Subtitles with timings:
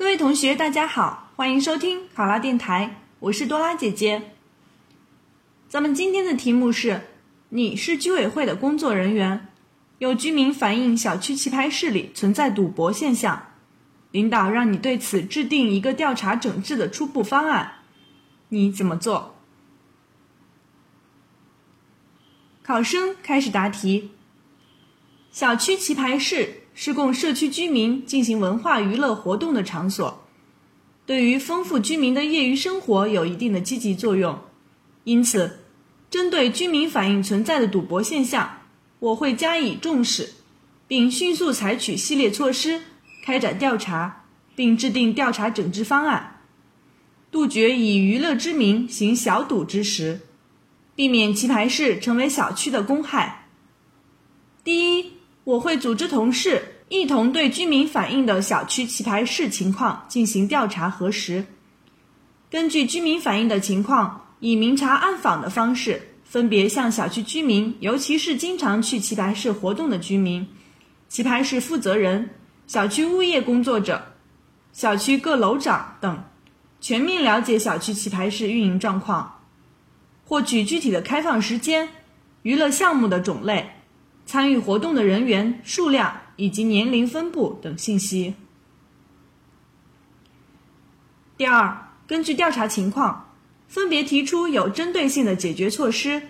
[0.00, 4.32] 各位同学，大家好，欢迎收听考拉电台，我是多拉姐姐。
[5.68, 7.02] 咱们今天的题目是：
[7.50, 9.48] 你是居委会的工作人员，
[9.98, 13.48] 有居民反映小区棋牌室里存在赌博现象，
[14.10, 17.70] 领导让你对此制定一个调查整治的初步方案，
[18.48, 19.36] 你怎么做？
[22.62, 24.12] 考生开始答题。
[25.30, 26.59] 小区棋牌室。
[26.74, 30.26] 是供社区居民进行文化娱乐活动的场所，
[31.04, 34.38] 对于丰富居民的业余生活有一定的积极作用。
[35.04, 35.60] 因此，
[36.08, 38.58] 针对居民反映存在的赌博现象，
[38.98, 40.32] 我会加以重视，
[40.86, 42.82] 并迅速采取系列措施，
[43.22, 46.40] 开展调查，并制定调查整治方案，
[47.30, 50.20] 杜绝以娱乐之名行小赌之实，
[50.94, 53.48] 避免棋牌室成为小区的公害。
[54.64, 55.19] 第一。
[55.50, 61.44] 我会组织同事一同对居民反映的小区棋牌室情况进行调查核实，
[62.48, 70.46] 根据居民反映的情况，以明察暗访的方式，分别向小区居民，尤其是经常去棋牌室活动的居民、
[71.08, 72.30] 棋牌室负责人、
[72.68, 74.00] 小区物业工作者、
[74.72, 76.22] 小区各楼长等，
[76.80, 79.40] 全面了解小区棋牌室运营状况，
[80.24, 81.88] 获取具体的开放时间、
[82.42, 83.68] 娱乐项目的种类。
[84.30, 88.32] 参与活动的人员数量以及年龄分布等信息。
[91.36, 93.34] 第二，根据调查情况，
[93.66, 96.22] 分别提出有针对性的解决措施。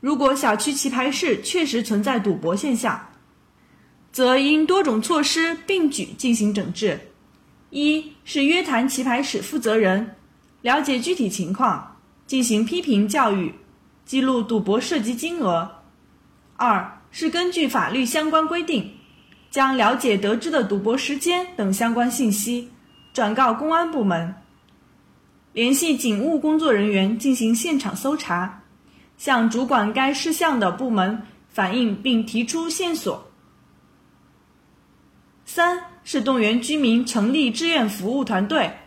[0.00, 3.08] 如果小区棋牌室确实存在赌博现象，
[4.12, 7.00] 则应多种措施并举进行整治。
[7.70, 10.16] 一是约谈棋牌室负责人，
[10.60, 11.96] 了解具体情况，
[12.26, 13.54] 进行批评教育，
[14.04, 15.76] 记录赌博涉及金额。
[16.56, 18.94] 二是根据法律相关规定，
[19.50, 22.70] 将了解得知的赌博时间等相关信息
[23.12, 24.34] 转告公安部门，
[25.52, 28.62] 联系警务工作人员进行现场搜查，
[29.18, 33.30] 向主管该事项的部门反映并提出线索。
[35.44, 38.78] 三是动员居民成立志愿服务团队，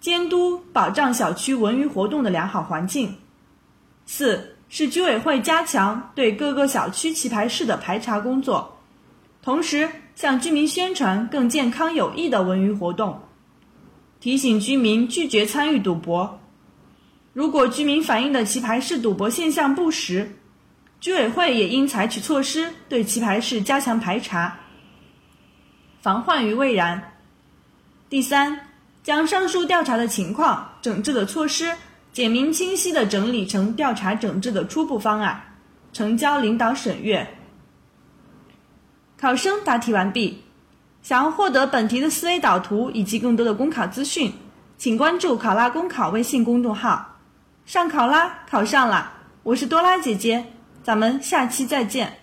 [0.00, 3.14] 监督保障小区文娱活动的良好环境。
[4.06, 4.53] 四。
[4.76, 8.76] 是居委会加强对各个小区棋牌室的排查工作，
[9.40, 13.20] 同时向居民宣传更健康有益的文娱活动，
[14.18, 16.40] 提醒居民拒绝参与赌博。
[17.32, 20.34] 如果居民反映的棋牌室赌博现象不实，
[20.98, 24.58] 居委会也应采取措施对棋牌室加强排查，
[26.02, 27.12] 防患于未然。
[28.10, 28.58] 第三，
[29.04, 31.76] 将上述调查的情况、整治的措施。
[32.14, 35.56] 简明清晰地整理成调查整治的初步方案，
[35.92, 37.26] 呈交领导审阅。
[39.18, 40.44] 考生答题完毕。
[41.02, 44.32] 想要获得本题的思维导图以及更多的公考资讯，
[44.78, 47.16] 请关注“考拉公考”微信公众号。
[47.66, 49.12] 上考拉，考上了！
[49.42, 50.46] 我是多拉姐姐，
[50.84, 52.20] 咱们下期再见。